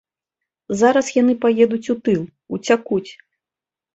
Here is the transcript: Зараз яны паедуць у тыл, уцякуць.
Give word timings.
Зараз 0.79 1.07
яны 1.21 1.33
паедуць 1.43 1.83
у 1.95 1.97
тыл, 2.07 2.21
уцякуць. 2.57 3.11